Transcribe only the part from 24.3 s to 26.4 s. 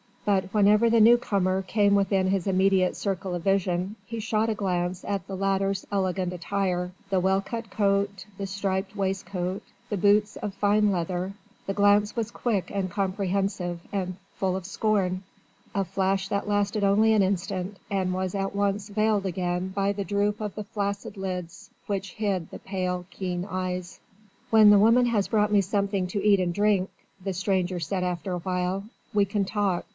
"When the woman has brought me something to eat